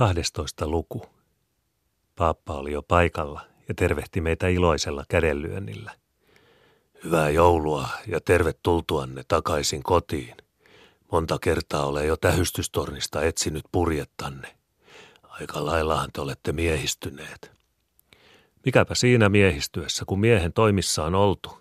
[0.00, 0.68] 12.
[0.68, 1.02] luku.
[2.16, 5.92] Paappa oli jo paikalla ja tervehti meitä iloisella kädenlyönnillä.
[7.04, 10.36] Hyvää joulua ja tervetultuanne takaisin kotiin.
[11.12, 14.56] Monta kertaa olen jo tähystystornista etsinyt purjettanne.
[15.22, 17.52] Aika laillahan te olette miehistyneet.
[18.64, 21.58] Mikäpä siinä miehistyessä, kun miehen toimissa on oltu.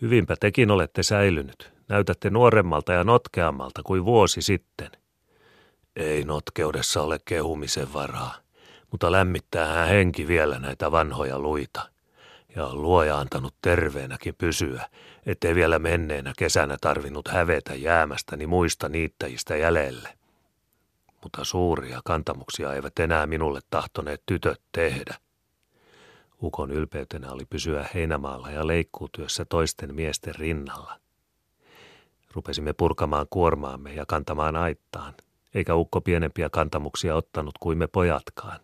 [0.00, 1.72] Hyvinpä tekin olette säilynyt.
[1.88, 5.01] Näytätte nuoremmalta ja notkeammalta kuin vuosi sitten.
[5.96, 8.34] Ei notkeudessa ole kehumisen varaa,
[8.90, 11.88] mutta lämmittää henki vielä näitä vanhoja luita.
[12.56, 14.88] Ja on luoja antanut terveenäkin pysyä,
[15.26, 20.08] ettei vielä menneenä kesänä tarvinnut hävetä jäämästäni muista niittäjistä jäljelle.
[21.22, 25.14] Mutta suuria kantamuksia eivät enää minulle tahtoneet tytöt tehdä.
[26.42, 31.00] Ukon ylpeytenä oli pysyä heinämaalla ja leikkuutyössä toisten miesten rinnalla.
[32.32, 35.14] Rupesimme purkamaan kuormaamme ja kantamaan aittaan,
[35.54, 38.60] eikä ukko pienempiä kantamuksia ottanut kuin me pojatkaan.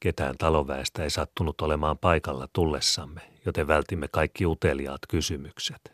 [0.00, 5.92] Ketään talonväestä ei sattunut olemaan paikalla tullessamme, joten vältimme kaikki uteliaat kysymykset.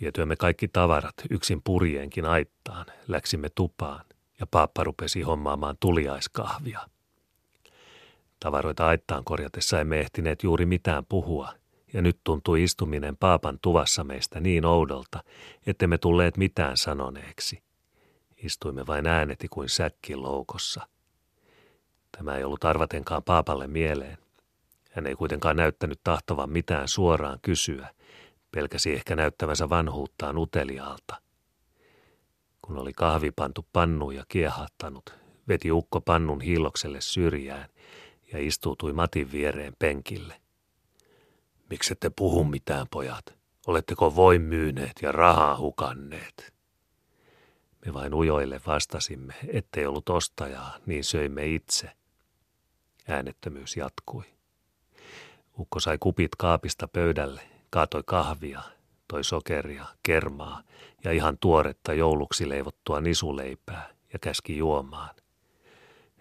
[0.00, 4.04] Vietyämme kaikki tavarat yksin purjeenkin aittaan, läksimme tupaan
[4.40, 6.80] ja paappa rupesi hommaamaan tuliaiskahvia.
[8.40, 11.52] Tavaroita aittaan korjatessa emme ehtineet juuri mitään puhua,
[11.92, 15.24] ja nyt tuntui istuminen paapan tuvassa meistä niin oudolta,
[15.66, 17.62] ettemme tulleet mitään sanoneeksi–
[18.42, 20.88] Istuimme vain ääneti kuin säkki loukossa.
[22.16, 24.18] Tämä ei ollut arvatenkaan paapalle mieleen.
[24.90, 27.88] Hän ei kuitenkaan näyttänyt tahtovan mitään suoraan kysyä,
[28.50, 31.22] pelkäsi ehkä näyttävänsä vanhuuttaan uteliaalta.
[32.62, 35.14] Kun oli kahvi pantu pannuun ja kiehahtanut,
[35.48, 37.68] veti ukko pannun hiilokselle syrjään
[38.32, 40.40] ja istuutui Matin viereen penkille.
[41.70, 43.38] Miksette puhu mitään, pojat?
[43.66, 46.52] Oletteko voin myyneet ja rahaa hukanneet?
[47.86, 51.92] Me vain ujoille vastasimme, ettei ollut ostajaa, niin söimme itse.
[53.08, 54.24] Äänettömyys jatkui.
[55.58, 58.62] Ukko sai kupit kaapista pöydälle, kaatoi kahvia,
[59.08, 60.62] toi sokeria, kermaa
[61.04, 65.14] ja ihan tuoretta jouluksi leivottua nisuleipää ja käski juomaan.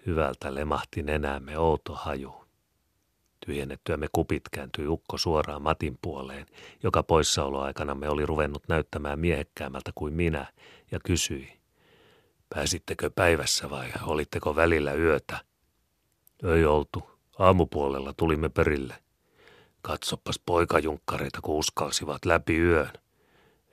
[0.05, 2.41] Hyvältä lemahti nenäämme outo haju.
[3.45, 6.45] Tyhjennettyämme kupit kääntyi ukko suoraan Matin puoleen,
[6.83, 10.45] joka poissaoloaikana me oli ruvennut näyttämään miehekkäämältä kuin minä,
[10.91, 11.61] ja kysyi.
[12.49, 15.39] Pääsittekö päivässä vai olitteko välillä yötä?
[16.55, 17.11] Ei oltu.
[17.39, 18.95] Aamupuolella tulimme perille.
[19.81, 22.93] Katsopas poikajunkkareita, kun uskalsivat läpi yön.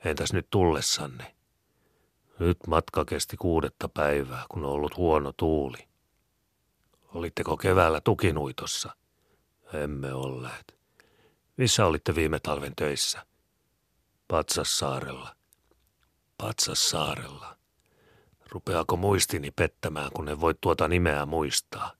[0.05, 1.35] Entäs nyt tullessanne?
[2.39, 5.87] Nyt matka kesti kuudetta päivää, kun on ollut huono tuuli.
[7.13, 8.95] Olitteko keväällä tukinuitossa?
[9.73, 10.77] Emme olleet.
[11.57, 13.25] Missä olitte viime talven töissä?
[14.27, 15.35] Patsassaarella.
[16.41, 17.57] Patsassaarella.
[18.51, 21.91] Rupeako muistini pettämään, kun en voi tuota nimeä muistaa?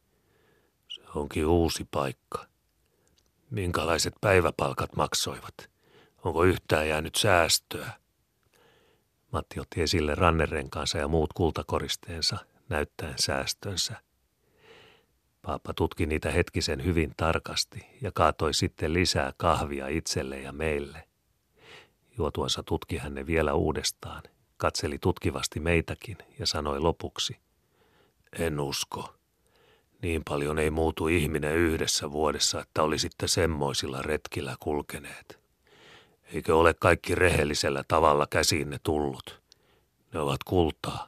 [0.87, 2.45] Se onkin uusi paikka.
[3.49, 5.53] Minkälaiset päiväpalkat maksoivat?
[6.23, 7.91] Onko yhtään jäänyt säästöä?
[9.31, 12.37] Matti otti esille rannerenkaansa ja muut kultakoristeensa,
[12.69, 14.01] näyttäen säästönsä.
[15.41, 21.08] Paappa tutki niitä hetkisen hyvin tarkasti ja kaatoi sitten lisää kahvia itselle ja meille.
[22.19, 24.23] Juotuansa tutki hän ne vielä uudestaan,
[24.57, 27.37] katseli tutkivasti meitäkin ja sanoi lopuksi.
[28.39, 29.13] En usko.
[30.01, 35.39] Niin paljon ei muutu ihminen yhdessä vuodessa, että olisitte semmoisilla retkillä kulkeneet.
[36.33, 39.41] Eikö ole kaikki rehellisellä tavalla käsiinne tullut?
[40.13, 41.07] Ne ovat kultaa,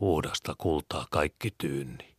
[0.00, 2.14] puhdasta kultaa kaikki tyynni.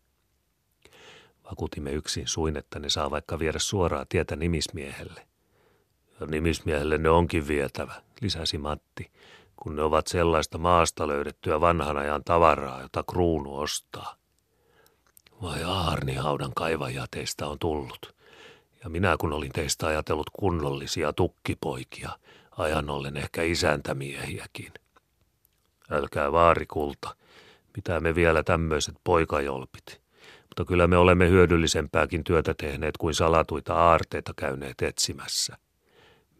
[1.43, 5.27] Vakuutimme yksin suin, että ne saa vaikka viedä suoraa tietä nimismiehelle.
[6.19, 9.11] Ja nimismiehelle ne onkin vietävä, lisäsi Matti,
[9.55, 14.15] kun ne ovat sellaista maasta löydettyä vanhan ajan tavaraa, jota kruunu ostaa.
[15.41, 18.15] Vai aarnihaudan kaivaja teistä on tullut.
[18.83, 22.09] Ja minä kun olin teistä ajatellut kunnollisia tukkipoikia,
[22.57, 24.73] ajan ollen ehkä isäntämiehiäkin.
[25.91, 27.15] Älkää vaarikulta,
[27.75, 30.01] mitä me vielä tämmöiset poikajolpit.
[30.41, 35.57] Mutta kyllä me olemme hyödyllisempääkin työtä tehneet kuin salatuita aarteita käyneet etsimässä.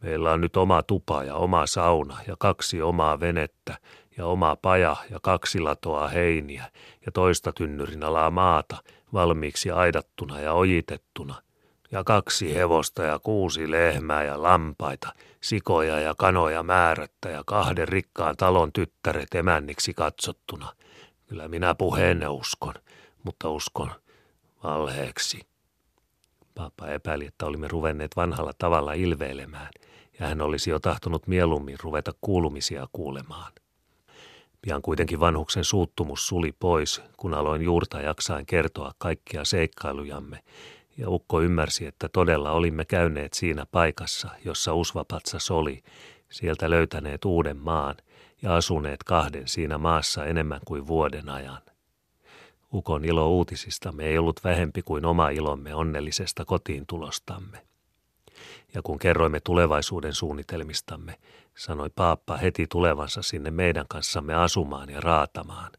[0.05, 3.77] Meillä on nyt oma tupa ja oma sauna ja kaksi omaa venettä
[4.17, 6.71] ja oma paja ja kaksi latoa heiniä
[7.05, 8.77] ja toista tynnyrin alaa maata
[9.13, 11.35] valmiiksi aidattuna ja ojitettuna
[11.91, 18.37] ja kaksi hevosta ja kuusi lehmää ja lampaita, sikoja ja kanoja määrättä ja kahden rikkaan
[18.37, 20.73] talon tyttäret emänniksi katsottuna.
[21.27, 22.73] Kyllä minä puheenne uskon,
[23.23, 23.91] mutta uskon
[24.63, 25.41] valheeksi.
[26.55, 29.69] Papa epäili, että olimme ruvenneet vanhalla tavalla ilveilemään,
[30.19, 33.51] ja hän olisi jo tahtonut mieluummin ruveta kuulumisia kuulemaan.
[34.61, 40.43] Pian kuitenkin vanhuksen suuttumus suli pois, kun aloin juurta jaksain kertoa kaikkia seikkailujamme,
[40.97, 45.83] ja Ukko ymmärsi, että todella olimme käyneet siinä paikassa, jossa Usvapatsas oli,
[46.29, 47.95] sieltä löytäneet uuden maan
[48.41, 51.61] ja asuneet kahden siinä maassa enemmän kuin vuoden ajan.
[52.73, 57.74] Ukon ilo uutisistamme ei ollut vähempi kuin oma ilomme onnellisesta kotiin tulostamme.
[58.73, 61.15] Ja kun kerroimme tulevaisuuden suunnitelmistamme,
[61.57, 65.71] sanoi Paappa heti tulevansa sinne meidän kanssamme asumaan ja raatamaan.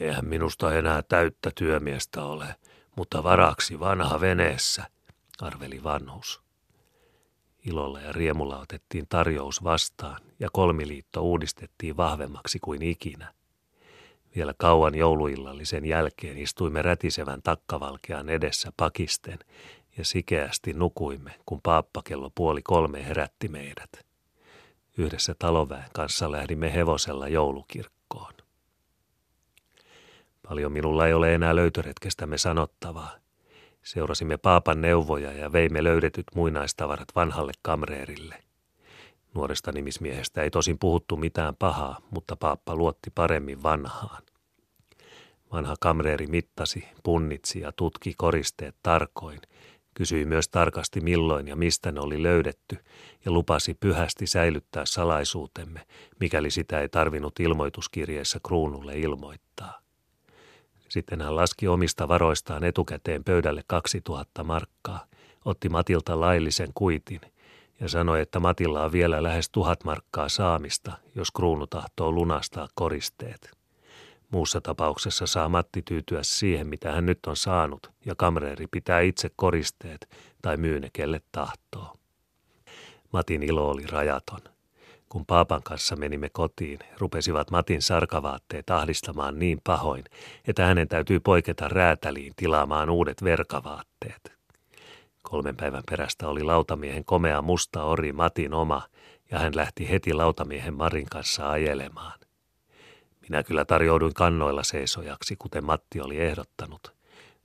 [0.00, 2.54] Eihän minusta enää täyttä työmiestä ole,
[2.96, 4.84] mutta varaksi vanha veneessä,
[5.40, 6.42] arveli vanhus.
[7.66, 13.34] Ilolla ja riemulla otettiin tarjous vastaan ja kolmiliitto uudistettiin vahvemmaksi kuin ikinä.
[14.36, 19.38] Vielä kauan jouluillallisen jälkeen istuimme rätisevän takkavalkean edessä pakisten
[19.98, 23.90] ja sikeästi nukuimme, kun paappakello puoli kolme herätti meidät.
[24.98, 28.34] Yhdessä taloväen kanssa lähdimme hevosella joulukirkkoon.
[30.48, 33.12] Paljon minulla ei ole enää löytöretkestämme sanottavaa.
[33.82, 38.44] Seurasimme paapan neuvoja ja veimme löydetyt muinaistavarat vanhalle kamreerille.
[39.34, 44.22] Nuoresta nimismiehestä ei tosin puhuttu mitään pahaa, mutta paappa luotti paremmin vanhaan.
[45.52, 49.40] Vanha kamreeri mittasi, punnitsi ja tutki koristeet tarkoin,
[49.94, 52.78] kysyi myös tarkasti milloin ja mistä ne oli löydetty
[53.24, 55.86] ja lupasi pyhästi säilyttää salaisuutemme,
[56.20, 59.80] mikäli sitä ei tarvinnut ilmoituskirjeessä kruunulle ilmoittaa.
[60.88, 65.06] Sitten hän laski omista varoistaan etukäteen pöydälle 2000 markkaa,
[65.44, 67.20] otti Matilta laillisen kuitin
[67.80, 73.63] ja sanoi, että Matilla on vielä lähes tuhat markkaa saamista, jos kruunu tahtoo lunastaa koristeet.
[74.34, 79.30] Muussa tapauksessa saa Matti tyytyä siihen, mitä hän nyt on saanut, ja kamreeri pitää itse
[79.36, 80.08] koristeet
[80.42, 81.96] tai myy ne kelle tahtoo.
[83.12, 84.40] Matin ilo oli rajaton.
[85.08, 90.04] Kun paapan kanssa menimme kotiin, rupesivat Matin sarkavaatteet ahdistamaan niin pahoin,
[90.48, 94.32] että hänen täytyy poiketa räätäliin tilaamaan uudet verkavaatteet.
[95.22, 98.82] Kolmen päivän perästä oli lautamiehen komea musta ori Matin oma,
[99.30, 102.23] ja hän lähti heti lautamiehen Marin kanssa ajelemaan.
[103.28, 106.94] Minä kyllä tarjouduin kannoilla seisojaksi, kuten Matti oli ehdottanut,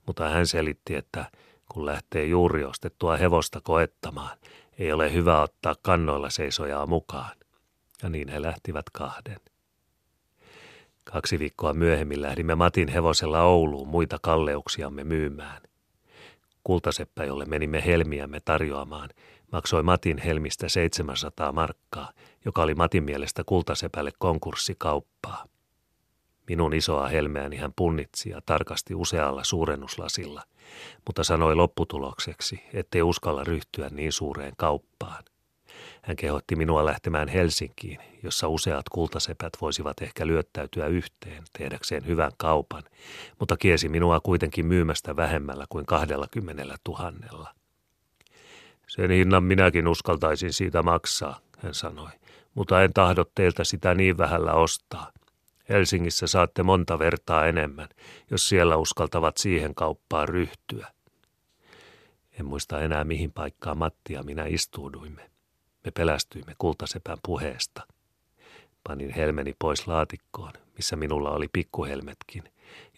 [0.06, 1.24] mutta hän selitti, että
[1.72, 4.38] kun lähtee juuri ostettua hevosta koettamaan,
[4.78, 7.36] ei ole hyvä ottaa kannoilla seisojaa mukaan
[8.02, 9.36] ja niin he lähtivät kahden.
[11.04, 15.62] Kaksi viikkoa myöhemmin lähdimme Matin hevosella Ouluun muita kalleuksiamme myymään.
[16.64, 19.10] Kultaseppä, jolle menimme helmiämme tarjoamaan,
[19.52, 22.12] maksoi Matin helmistä 700 markkaa,
[22.44, 25.44] joka oli Matin mielestä kultasepälle konkurssikauppaa.
[26.50, 30.42] Minun isoa helmeäni hän punnitsi ja tarkasti usealla suurennuslasilla,
[31.06, 35.24] mutta sanoi lopputulokseksi, ettei uskalla ryhtyä niin suureen kauppaan.
[36.02, 42.82] Hän kehotti minua lähtemään Helsinkiin, jossa useat kultasepät voisivat ehkä lyöttäytyä yhteen tehdäkseen hyvän kaupan,
[43.38, 47.54] mutta kiesi minua kuitenkin myymästä vähemmällä kuin kahdella kymmenellä tuhannella.
[48.88, 52.10] Sen hinnan minäkin uskaltaisin siitä maksaa, hän sanoi,
[52.54, 55.12] mutta en tahdo teiltä sitä niin vähällä ostaa.
[55.70, 57.88] Helsingissä saatte monta vertaa enemmän,
[58.30, 60.86] jos siellä uskaltavat siihen kauppaan ryhtyä.
[62.40, 65.30] En muista enää mihin paikkaan Matti ja minä istuuduimme.
[65.84, 67.86] Me pelästyimme kultasepän puheesta.
[68.88, 72.44] Panin helmeni pois laatikkoon, missä minulla oli pikkuhelmetkin,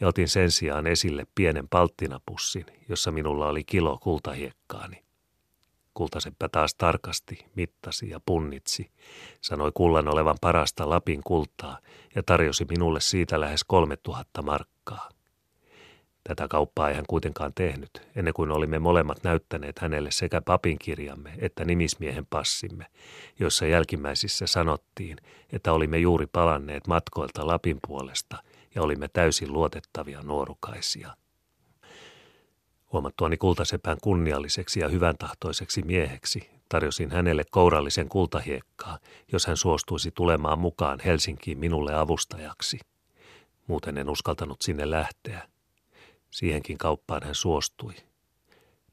[0.01, 5.05] ja otin sen sijaan esille pienen palttinapussin, jossa minulla oli kilo kultahiekkaani.
[5.95, 8.91] Kultaseppä taas tarkasti, mittasi ja punnitsi,
[9.41, 11.79] sanoi kullan olevan parasta Lapin kultaa
[12.15, 15.09] ja tarjosi minulle siitä lähes kolme tuhatta markkaa.
[16.25, 21.65] Tätä kauppaa ei hän kuitenkaan tehnyt, ennen kuin olimme molemmat näyttäneet hänelle sekä papinkirjamme että
[21.65, 22.87] nimismiehen passimme,
[23.39, 25.17] joissa jälkimmäisissä sanottiin,
[25.53, 28.37] että olimme juuri palanneet matkoilta Lapin puolesta
[28.75, 31.17] ja olimme täysin luotettavia nuorukaisia.
[32.93, 38.99] Huomattuani kultasepän kunnialliseksi ja hyvän tahtoiseksi mieheksi, tarjosin hänelle kourallisen kultahiekkaa,
[39.33, 42.79] jos hän suostuisi tulemaan mukaan Helsinkiin minulle avustajaksi.
[43.67, 45.53] Muuten en uskaltanut sinne lähteä,
[46.33, 47.95] Siihenkin kauppaan hän suostui.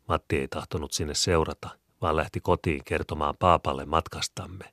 [0.07, 1.69] Matti ei tahtonut sinne seurata,
[2.01, 4.65] vaan lähti kotiin kertomaan paapalle matkastamme.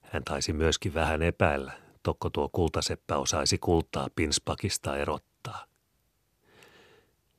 [0.00, 5.37] Hän taisi myöskin vähän epäillä, tokko tuo kultaseppä osaisi kultaa pinspakista erottaa.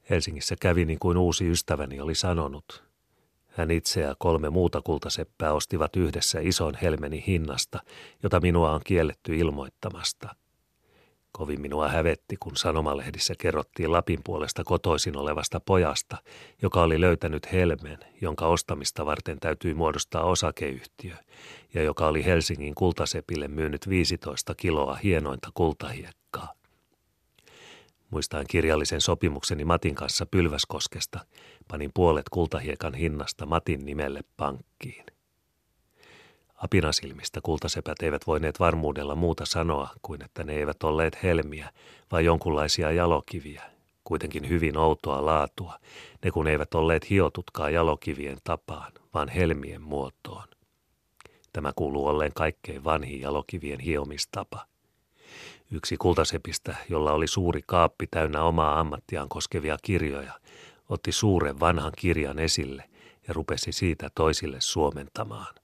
[0.10, 2.84] Helsingissä kävi niin kuin uusi ystäväni oli sanonut.
[3.48, 7.80] Hän itse ja kolme muuta kultaseppää ostivat yhdessä ison helmeni hinnasta,
[8.24, 10.30] jota minua on kielletty ilmoittamasta–
[11.32, 16.18] Kovin minua hävetti, kun sanomalehdissä kerrottiin Lapin puolesta kotoisin olevasta pojasta,
[16.62, 21.16] joka oli löytänyt helmen, jonka ostamista varten täytyi muodostaa osakeyhtiö,
[21.74, 26.19] ja joka oli Helsingin kultasepille myynyt 15 kiloa hienointa kultahiekkaa.
[28.10, 31.20] Muistan kirjallisen sopimukseni Matin kanssa Pylväskoskesta,
[31.68, 35.06] panin puolet kultahiekan hinnasta Matin nimelle pankkiin.
[36.56, 41.70] Apinasilmistä kultasepät eivät voineet varmuudella muuta sanoa kuin että ne eivät olleet helmiä,
[42.12, 43.64] vai jonkunlaisia jalokiviä,
[44.04, 45.80] kuitenkin hyvin outoa laatua,
[46.24, 50.48] ne kun eivät olleet hiotutkaan jalokivien tapaan, vaan helmien muotoon.
[51.54, 54.66] Tämä kuuluu olleen kaikkein vanhin jalokivien hiomistapa.
[55.72, 60.34] Yksi kultasepistä, jolla oli suuri kaappi täynnä omaa ammattiaan koskevia kirjoja,
[60.90, 62.84] otti suuren vanhan kirjan esille
[63.28, 65.56] ja rupesi siitä toisille suomentamaan.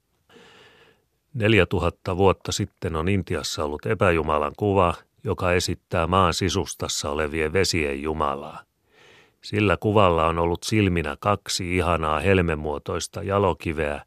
[1.34, 4.94] Neljä tuhatta vuotta sitten on Intiassa ollut epäjumalan kuva,
[5.24, 8.62] joka esittää maan sisustassa olevien vesien jumalaa.
[9.42, 14.02] Sillä kuvalla on ollut silminä kaksi ihanaa helmemuotoista jalokiveä,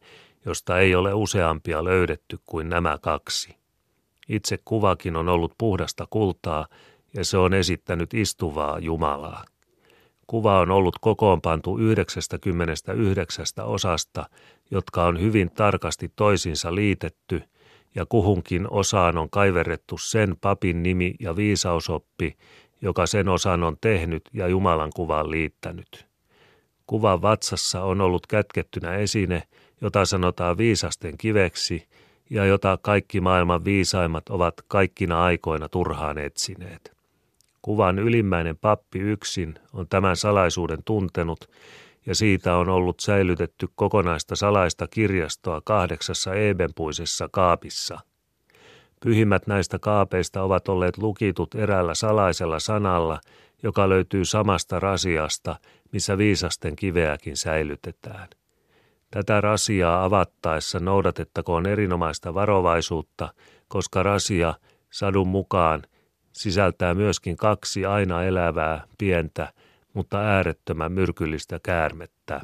[0.46, 3.59] josta ei ole useampia löydetty kuin nämä kaksi.
[4.30, 6.68] Itse kuvakin on ollut puhdasta kultaa
[7.14, 9.44] ja se on esittänyt istuvaa Jumalaa.
[10.28, 14.30] Kuva on ollut kokoonpantu 99 osasta,
[14.72, 17.44] jotka on hyvin tarkasti toisinsa liitetty,
[17.96, 22.38] ja kuhunkin osaan on kaiverrettu sen papin nimi ja viisausoppi,
[22.82, 26.08] joka sen osan on tehnyt ja Jumalan kuvaan liittänyt.
[26.88, 29.44] Kuvan vatsassa on ollut kätkettynä esine,
[29.82, 31.88] jota sanotaan viisasten kiveksi
[32.30, 36.92] ja jota kaikki maailman viisaimmat ovat kaikkina aikoina turhaan etsineet.
[37.62, 41.50] Kuvan ylimmäinen pappi yksin on tämän salaisuuden tuntenut
[42.06, 48.00] ja siitä on ollut säilytetty kokonaista salaista kirjastoa kahdeksassa ebenpuisessa kaapissa.
[49.04, 53.20] Pyhimmät näistä kaapeista ovat olleet lukitut eräällä salaisella sanalla,
[53.64, 55.56] joka löytyy samasta rasiasta,
[55.92, 58.28] missä viisasten kiveäkin säilytetään.
[59.12, 63.34] Tätä rasiaa avattaessa noudatettakoon erinomaista varovaisuutta,
[63.68, 64.54] koska rasia,
[64.92, 65.84] sadun mukaan,
[66.34, 69.54] sisältää myöskin kaksi aina elävää, pientä,
[69.94, 72.42] mutta äärettömän myrkyllistä käärmettä.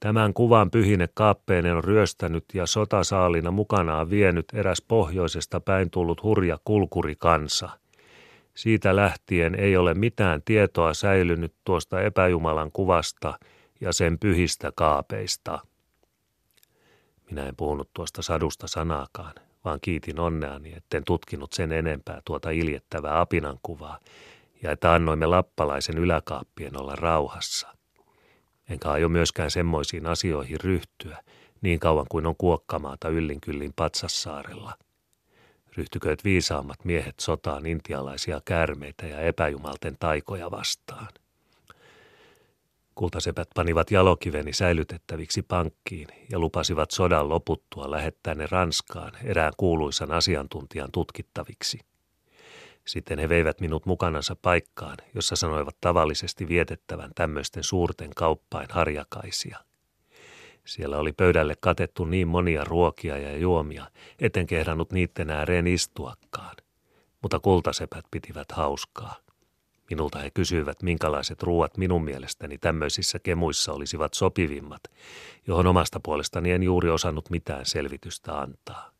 [0.00, 6.58] Tämän kuvan pyhine kaappeinen on ryöstänyt ja sotasaalina mukanaan vienyt eräs pohjoisesta päin tullut hurja
[6.64, 7.68] kulkurikansa.
[8.54, 13.38] Siitä lähtien ei ole mitään tietoa säilynyt tuosta epäjumalan kuvasta
[13.80, 15.58] ja sen pyhistä kaapeista.
[17.30, 23.20] Minä en puhunut tuosta sadusta sanaakaan, vaan kiitin onneani, etten tutkinut sen enempää tuota iljettävää
[23.20, 23.98] apinan kuvaa,
[24.62, 27.76] ja että annoimme lappalaisen yläkaappien olla rauhassa.
[28.68, 31.22] Enkä aio myöskään semmoisiin asioihin ryhtyä,
[31.60, 34.74] niin kauan kuin on kuokkamaata yllinkyllin Patsassaarella.
[35.76, 41.08] Ryhtykööt viisaammat miehet sotaan intialaisia käärmeitä ja epäjumalten taikoja vastaan.
[42.96, 50.92] Kultasepät panivat jalokiveni säilytettäviksi pankkiin ja lupasivat sodan loputtua lähettää ne Ranskaan erään kuuluisan asiantuntijan
[50.92, 51.78] tutkittaviksi.
[52.86, 59.58] Sitten he veivät minut mukanansa paikkaan, jossa sanoivat tavallisesti vietettävän tämmöisten suurten kauppain harjakaisia.
[60.64, 66.56] Siellä oli pöydälle katettu niin monia ruokia ja juomia, etten kehdannut niiden ääreen istuakaan.
[67.22, 69.25] Mutta kultasepät pitivät hauskaa.
[69.90, 74.82] Minulta he kysyivät, minkälaiset ruuat minun mielestäni tämmöisissä kemuissa olisivat sopivimmat,
[75.46, 78.90] johon omasta puolestani en juuri osannut mitään selvitystä antaa.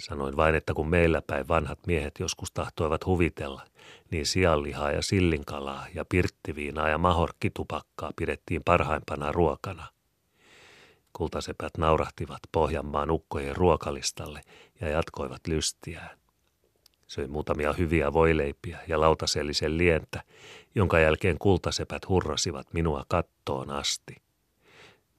[0.00, 3.62] Sanoin vain, että kun meillä päin vanhat miehet joskus tahtoivat huvitella,
[4.10, 9.86] niin sianlihaa ja sillinkalaa ja pirttiviinaa ja mahorkkitupakkaa pidettiin parhaimpana ruokana.
[11.12, 14.40] Kultasepät naurahtivat Pohjanmaan ukkojen ruokalistalle
[14.80, 16.18] ja jatkoivat lystiään.
[17.06, 20.22] Söin muutamia hyviä voileipiä ja lautasellisen lientä,
[20.74, 24.16] jonka jälkeen kultasepät hurrasivat minua kattoon asti.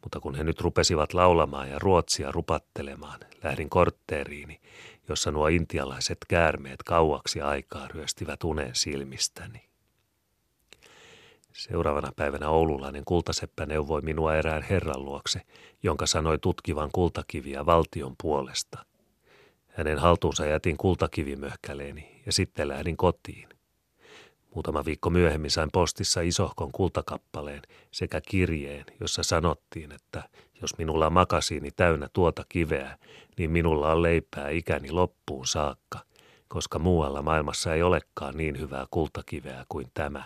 [0.03, 4.61] Mutta kun he nyt rupesivat laulamaan ja ruotsia rupattelemaan, lähdin kortteeriini,
[5.09, 9.69] jossa nuo intialaiset käärmeet kauaksi aikaa ryöstivät unen silmistäni.
[11.53, 15.41] Seuraavana päivänä oululainen kultaseppä neuvoi minua erään herran luokse,
[15.83, 18.77] jonka sanoi tutkivan kultakiviä valtion puolesta–
[19.77, 23.49] hänen haltuunsa jätin kultakivimöhkäleeni ja sitten lähdin kotiin.
[24.55, 30.23] Muutama viikko myöhemmin sain postissa isohkon kultakappaleen sekä kirjeen, jossa sanottiin, että
[30.61, 32.97] jos minulla on makasiini täynnä tuota kiveä,
[33.37, 35.99] niin minulla on leipää ikäni loppuun saakka,
[36.47, 40.23] koska muualla maailmassa ei olekaan niin hyvää kultakiveä kuin tämä.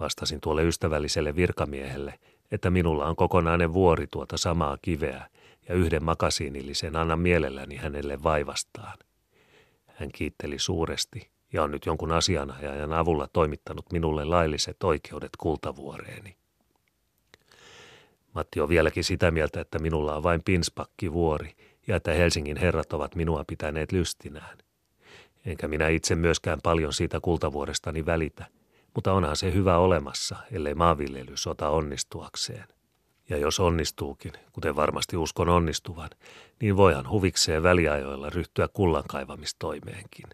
[0.00, 2.18] Vastasin tuolle ystävälliselle virkamiehelle,
[2.50, 5.26] että minulla on kokonainen vuori tuota samaa kiveä–
[5.68, 8.98] ja yhden makasiinillisen annan mielelläni hänelle vaivastaan.
[9.86, 16.36] Hän kiitteli suuresti ja on nyt jonkun asianajajan avulla toimittanut minulle lailliset oikeudet kultavuoreeni.
[18.34, 23.14] Matti on vieläkin sitä mieltä, että minulla on vain pinspakkivuori ja että Helsingin herrat ovat
[23.14, 24.58] minua pitäneet lystinään.
[25.46, 28.46] Enkä minä itse myöskään paljon siitä kultavuorestani välitä,
[28.94, 32.64] mutta onhan se hyvä olemassa, ellei maanviljely sota onnistuakseen.
[33.28, 36.10] Ja jos onnistuukin, kuten varmasti uskon onnistuvan,
[36.60, 40.26] niin voihan huvikseen väliajoilla ryhtyä kullankaivamistoimeenkin.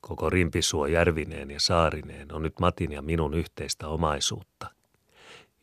[0.00, 4.70] Koko Rimpisuo järvineen ja saarineen on nyt Matin ja minun yhteistä omaisuutta.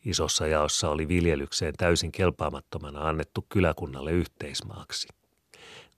[0.05, 5.07] Isossa jaossa oli viljelykseen täysin kelpaamattomana annettu kyläkunnalle yhteismaaksi.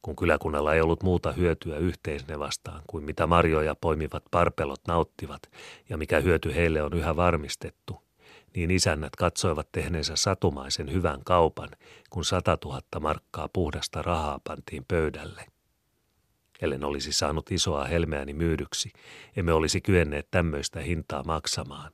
[0.01, 5.41] Kun kyläkunnalla ei ollut muuta hyötyä yhteisne vastaan kuin mitä marjoja poimivat parpelot nauttivat
[5.89, 8.01] ja mikä hyöty heille on yhä varmistettu,
[8.55, 11.69] niin isännät katsoivat tehneensä satumaisen hyvän kaupan,
[12.09, 15.45] kun sata tuhatta markkaa puhdasta rahaa pantiin pöydälle.
[16.61, 18.91] Ellen olisi saanut isoa helmeäni myydyksi,
[19.35, 21.91] emme olisi kyenneet tämmöistä hintaa maksamaan.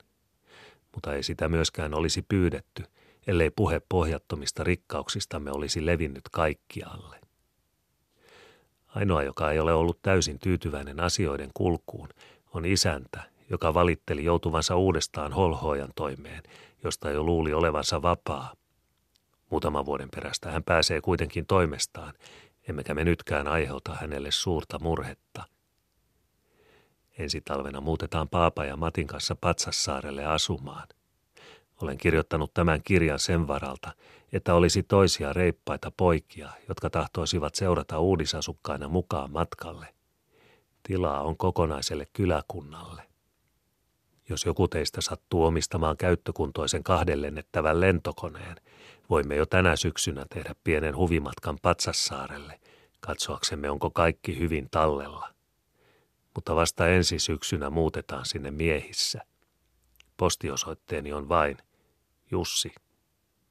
[0.95, 2.83] Mutta ei sitä myöskään olisi pyydetty,
[3.27, 7.19] ellei puhe pohjattomista rikkauksistamme olisi levinnyt kaikkialle.
[8.87, 12.09] Ainoa, joka ei ole ollut täysin tyytyväinen asioiden kulkuun,
[12.53, 16.43] on isäntä, joka valitteli joutuvansa uudestaan holhoajan toimeen,
[16.83, 18.53] josta jo luuli olevansa vapaa.
[19.49, 22.13] Muutaman vuoden perästä hän pääsee kuitenkin toimestaan,
[22.69, 25.43] emmekä me nytkään aiheuta hänelle suurta murhetta.
[27.19, 30.87] Ensi talvena muutetaan Paapa ja Matin kanssa Patsassaarelle asumaan.
[31.81, 33.93] Olen kirjoittanut tämän kirjan sen varalta,
[34.33, 39.87] että olisi toisia reippaita poikia, jotka tahtoisivat seurata uudisasukkaina mukaan matkalle.
[40.83, 43.03] Tilaa on kokonaiselle kyläkunnalle.
[44.29, 48.55] Jos joku teistä sattuu omistamaan käyttökuntoisen kahdenlennettävän lentokoneen,
[49.10, 52.60] voimme jo tänä syksynä tehdä pienen huvimatkan Patsassaarelle,
[53.00, 55.34] katsoaksemme onko kaikki hyvin tallella.
[56.36, 59.22] Mutta vasta ensi syksynä muutetaan sinne miehissä.
[60.17, 61.57] Postiosoitteeni on vain
[62.31, 62.74] Jussi,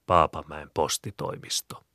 [0.06, 1.86] Paapamäen postitoimisto.